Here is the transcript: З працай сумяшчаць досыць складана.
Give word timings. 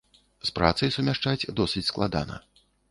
З 0.49 0.53
працай 0.59 0.89
сумяшчаць 0.97 1.49
досыць 1.61 1.87
складана. 1.93 2.45